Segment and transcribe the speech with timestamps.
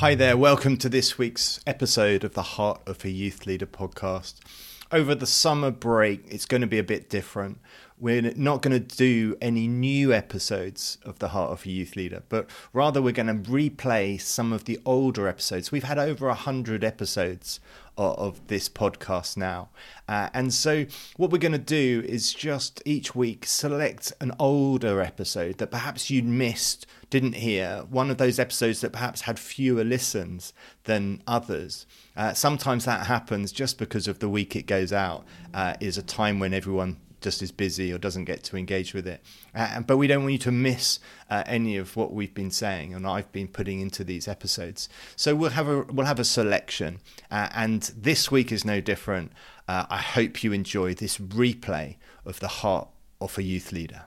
[0.00, 4.34] Hi there, welcome to this week's episode of the Heart of a Youth Leader podcast.
[4.92, 7.60] Over the summer break, it's going to be a bit different.
[7.98, 12.22] We're not going to do any new episodes of the Heart of a Youth Leader,
[12.28, 15.72] but rather we're going to replay some of the older episodes.
[15.72, 17.58] We've had over a hundred episodes
[17.96, 19.70] of this podcast now.
[20.06, 20.84] Uh, and so,
[21.16, 26.10] what we're going to do is just each week select an older episode that perhaps
[26.10, 30.52] you'd missed, didn't hear, one of those episodes that perhaps had fewer listens
[30.84, 31.86] than others.
[32.16, 35.24] Uh, sometimes that happens just because of the week it goes out,
[35.54, 39.06] uh, is a time when everyone just is busy or doesn't get to engage with
[39.06, 39.22] it.
[39.54, 40.98] Uh, but we don't want you to miss
[41.30, 44.88] uh, any of what we've been saying and I've been putting into these episodes.
[45.16, 49.32] So we'll have a we'll have a selection, uh, and this week is no different.
[49.68, 52.88] Uh, I hope you enjoy this replay of the heart
[53.20, 54.04] of a youth leader.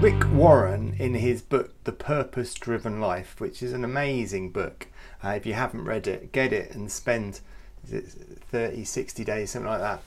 [0.00, 4.86] Rick Warren, in his book The Purpose Driven Life, which is an amazing book,
[5.24, 7.40] uh, if you haven't read it, get it and spend
[7.86, 10.02] 30, 60 days, something like that,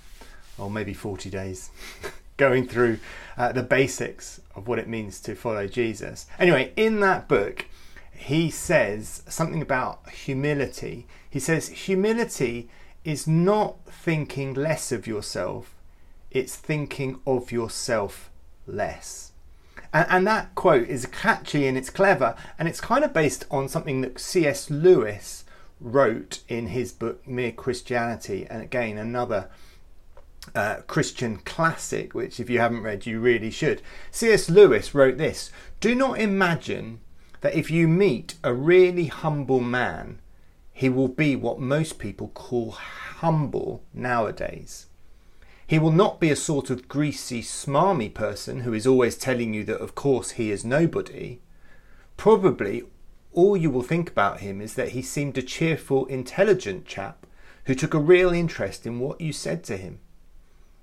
[0.56, 1.72] or maybe 40 days,
[2.38, 3.00] going through
[3.38, 6.28] uh, the basics of what it means to follow Jesus.
[6.38, 7.66] Anyway, in that book,
[8.12, 11.08] he says something about humility.
[11.28, 12.70] He says, Humility
[13.04, 15.74] is not thinking less of yourself,
[16.30, 18.30] it's thinking of yourself
[18.68, 19.33] less.
[19.94, 23.70] And, and that quote is catchy and it's clever, and it's kind of based on
[23.70, 24.70] something that C.S.
[24.70, 25.46] Lewis
[25.80, 29.50] wrote in his book Mere Christianity, and again, another
[30.56, 33.82] uh, Christian classic, which if you haven't read, you really should.
[34.12, 34.50] C.S.
[34.50, 37.00] Lewis wrote this Do not imagine
[37.42, 40.20] that if you meet a really humble man,
[40.72, 44.88] he will be what most people call humble nowadays.
[45.74, 49.64] He will not be a sort of greasy, smarmy person who is always telling you
[49.64, 51.40] that, of course, he is nobody.
[52.16, 52.84] Probably
[53.32, 57.26] all you will think about him is that he seemed a cheerful, intelligent chap
[57.66, 59.98] who took a real interest in what you said to him.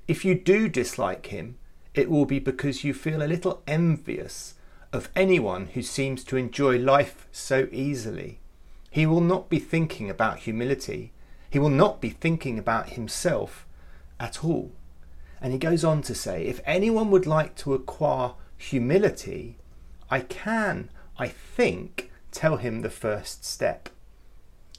[0.09, 1.57] If you do dislike him,
[1.95, 4.55] it will be because you feel a little envious
[4.93, 8.41] of anyone who seems to enjoy life so easily.
[8.91, 11.12] He will not be thinking about humility.
[11.49, 13.69] He will not be thinking about himself
[14.19, 14.72] at all.
[15.41, 19.56] And he goes on to say if anyone would like to acquire humility,
[20.11, 23.89] I can, I think, tell him the first step.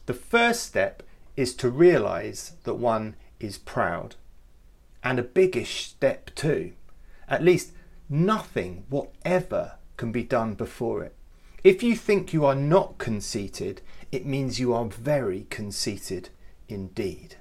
[0.06, 1.04] The first step
[1.36, 4.16] is to realize that one is proud.
[5.04, 6.74] And a biggish step too.
[7.28, 7.72] At least
[8.10, 11.16] nothing, whatever, can be done before it.
[11.64, 16.30] If you think you are not conceited, it means you are very conceited
[16.68, 17.36] indeed.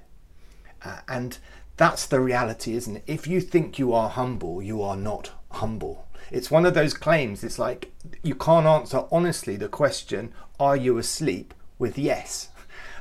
[0.83, 1.37] Uh, and
[1.81, 3.03] that's the reality, isn't it?
[3.07, 6.07] If you think you are humble, you are not humble.
[6.29, 7.43] It's one of those claims.
[7.43, 11.55] It's like you can't answer honestly the question, Are you asleep?
[11.79, 12.49] with yes.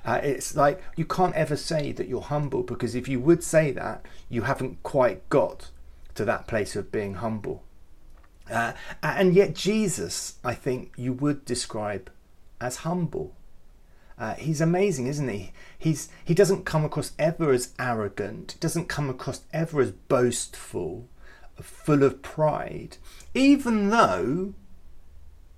[0.06, 3.70] Uh, it's like you can't ever say that you're humble because if you would say
[3.70, 5.68] that, you haven't quite got
[6.14, 7.62] to that place of being humble.
[8.50, 12.10] Uh, and yet, Jesus, I think you would describe
[12.62, 13.36] as humble.
[14.20, 15.50] Uh, he's amazing, isn't he?
[15.78, 18.60] He's he doesn't come across ever as arrogant.
[18.60, 21.08] Doesn't come across ever as boastful,
[21.58, 22.98] full of pride.
[23.32, 24.52] Even though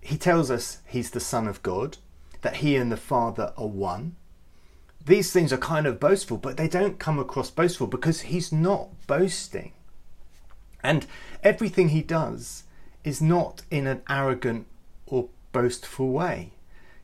[0.00, 1.98] he tells us he's the Son of God,
[2.42, 4.14] that he and the Father are one.
[5.04, 8.90] These things are kind of boastful, but they don't come across boastful because he's not
[9.08, 9.72] boasting.
[10.84, 11.06] And
[11.42, 12.62] everything he does
[13.02, 14.68] is not in an arrogant
[15.06, 16.52] or boastful way.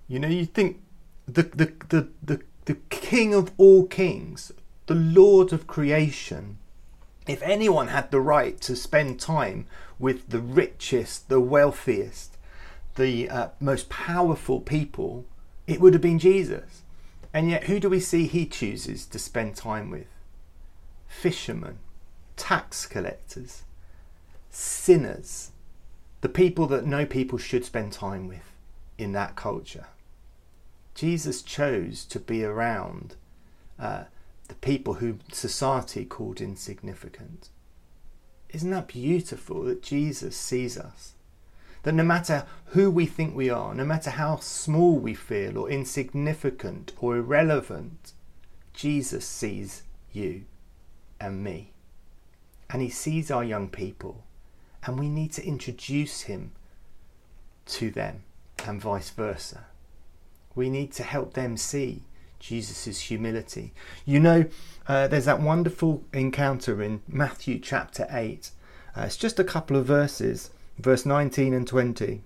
[0.07, 0.81] You know, you think
[1.29, 4.53] the, the, the, the, the King of all kings,
[4.87, 6.59] the Lord of creation,
[7.27, 9.67] if anyone had the right to spend time
[9.99, 12.39] with the richest, the wealthiest,
[12.97, 15.27] the uh, most powerful people,
[15.67, 16.83] it would have been Jesus.
[17.35, 20.07] And yet, who do we see he chooses to spend time with?
[21.07, 21.79] Fishermen,
[22.37, 23.65] tax collectors,
[24.51, 25.51] sinners,
[26.23, 28.53] the people that no people should spend time with
[28.97, 29.87] in that culture.
[30.99, 33.15] Jesus chose to be around
[33.79, 34.03] uh,
[34.49, 37.51] the people who society called insignificant.
[38.49, 41.13] Isn't that beautiful that Jesus sees us?
[41.85, 45.71] That no matter who we think we are, no matter how small we feel or
[45.71, 48.13] insignificant or irrelevant,
[48.73, 50.47] Jesus sees you
[51.21, 51.71] and me.
[52.69, 54.25] And he sees our young people,
[54.85, 56.51] and we need to introduce him
[57.67, 58.25] to them
[58.67, 59.67] and vice versa.
[60.59, 62.03] We need to help them see
[62.41, 63.73] Jesus' humility.
[64.05, 64.47] You know,
[64.89, 68.51] uh, there's that wonderful encounter in Matthew chapter 8.
[68.97, 72.23] Uh, it's just a couple of verses, verse 19 and 20.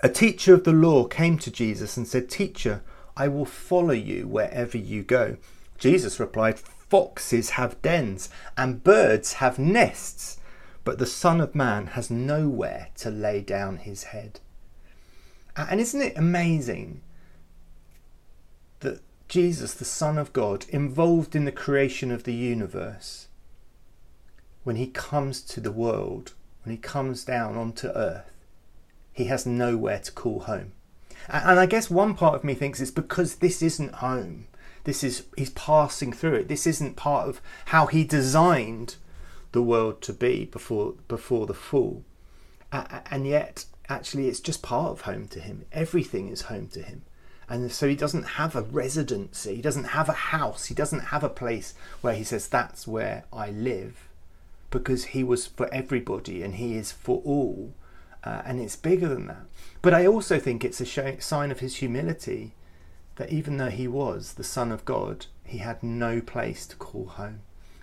[0.00, 2.84] A teacher of the law came to Jesus and said, Teacher,
[3.16, 5.36] I will follow you wherever you go.
[5.76, 10.38] Jesus replied, Foxes have dens and birds have nests,
[10.84, 14.38] but the Son of Man has nowhere to lay down his head.
[15.56, 17.00] And isn't it amazing
[18.80, 23.28] that Jesus, the Son of God, involved in the creation of the universe,
[24.64, 26.34] when he comes to the world,
[26.64, 28.32] when he comes down onto earth,
[29.12, 30.72] he has nowhere to call home.
[31.28, 34.46] And I guess one part of me thinks it's because this isn't home.
[34.84, 36.48] This is he's passing through it.
[36.48, 38.96] This isn't part of how he designed
[39.52, 42.04] the world to be before before the fall.
[42.70, 45.64] And yet actually it's just part of home to him.
[45.72, 47.02] Everything is home to him.
[47.48, 51.22] And so he doesn't have a residency, he doesn't have a house, he doesn't have
[51.22, 54.08] a place where he says, That's where I live,
[54.70, 57.72] because he was for everybody and he is for all.
[58.24, 59.46] Uh, and it's bigger than that.
[59.80, 62.54] But I also think it's a sign of his humility
[63.14, 67.06] that even though he was the Son of God, he had no place to call
[67.06, 67.40] home.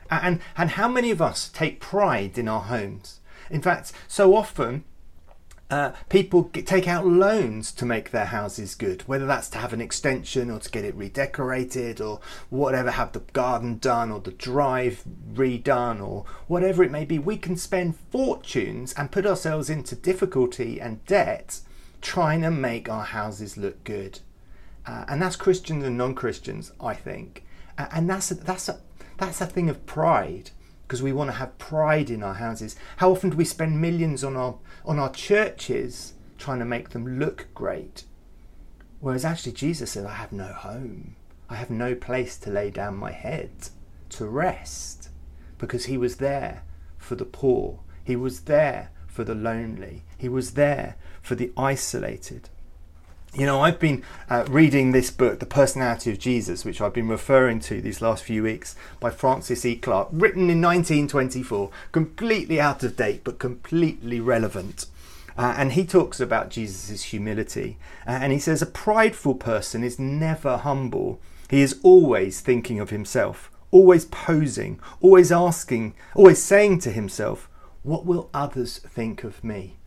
[0.10, 3.22] And, and how many of us take pride in our homes?
[3.50, 4.84] In fact, so often
[5.70, 9.74] uh, people get, take out loans to make their houses good, whether that's to have
[9.74, 12.20] an extension or to get it redecorated or
[12.50, 17.18] whatever, have the garden done or the drive redone or whatever it may be.
[17.18, 21.62] We can spend fortunes and put ourselves into difficulty and debt
[22.02, 24.20] trying to make our houses look good.
[24.86, 27.46] Uh, and that's Christians and non-Christians, I think.
[27.78, 28.80] Uh, and that's a, that's a
[29.18, 30.52] that's a thing of pride
[30.94, 32.76] because we want to have pride in our houses.
[32.98, 37.18] How often do we spend millions on our on our churches trying to make them
[37.18, 38.04] look great?
[39.00, 41.16] Whereas actually Jesus said, I have no home.
[41.50, 43.70] I have no place to lay down my head
[44.10, 45.10] to rest
[45.58, 46.62] because he was there
[47.00, 47.80] for the poor.
[48.04, 50.04] He was there for the lonely.
[50.16, 52.50] He was there for the isolated.
[53.36, 57.08] You know, I've been uh, reading this book, The Personality of Jesus, which I've been
[57.08, 59.76] referring to these last few weeks by Francis E.
[59.76, 64.86] Clark, written in 1924, completely out of date but completely relevant.
[65.36, 67.80] Uh, and he talks about Jesus' humility.
[68.06, 71.20] Uh, and he says, A prideful person is never humble.
[71.50, 77.50] He is always thinking of himself, always posing, always asking, always saying to himself,
[77.82, 79.78] What will others think of me?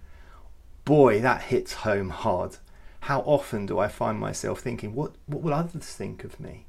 [0.85, 2.57] Boy, that hits home hard
[3.07, 6.67] how often do I find myself thinking, what, what will others think of me?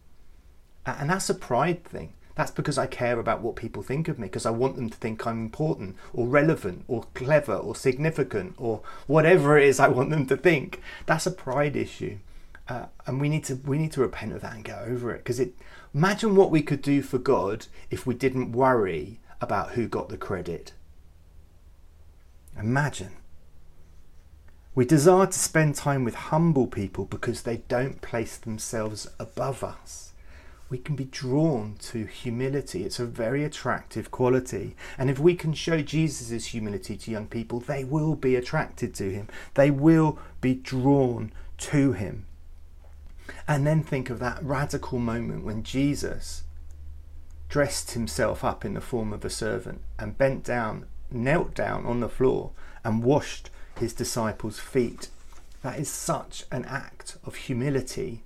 [0.86, 2.14] And that's a pride thing.
[2.36, 4.98] That's because I care about what people think of me, because I want them to
[4.98, 10.12] think I'm important or relevant or clever or significant or whatever it is I want
[10.12, 10.80] them to think.
[11.08, 12.20] That's a pride issue.
[12.70, 15.20] Uh, and we need to we need to repent of that and get over it
[15.20, 15.54] because it
[15.96, 20.18] imagine what we could do for God if we didn't worry about who got the
[20.18, 20.74] credit
[22.60, 23.14] imagine
[24.78, 30.14] we desire to spend time with humble people because they don't place themselves above us.
[30.70, 32.84] We can be drawn to humility.
[32.84, 34.76] It's a very attractive quality.
[34.96, 39.12] And if we can show Jesus' humility to young people, they will be attracted to
[39.12, 39.30] him.
[39.56, 42.28] They will be drawn to him.
[43.48, 46.44] And then think of that radical moment when Jesus
[47.50, 52.00] dressed himself up in the form of a servant and bent down, knelt down on
[52.00, 52.52] the floor,
[52.84, 55.10] and washed his disciples' feet.
[55.64, 58.24] That is such an act of humility,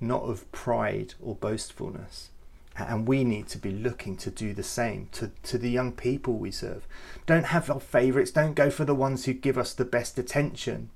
[0.00, 2.30] not of pride or boastfulness.
[2.76, 6.34] And we need to be looking to do the same to, to the young people
[6.34, 6.86] we serve.
[7.26, 10.90] Don't have our favourites, don't go for the ones who give us the best attention.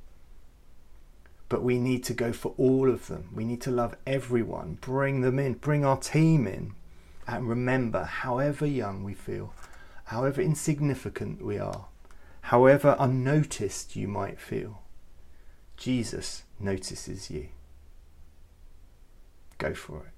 [1.49, 3.29] But we need to go for all of them.
[3.35, 6.73] We need to love everyone, bring them in, bring our team in.
[7.29, 9.53] And remember, however young we feel,
[10.05, 11.87] however insignificant we are,
[12.51, 14.83] However unnoticed you might feel,
[15.77, 17.49] Jesus notices you.
[19.59, 20.16] Go for it.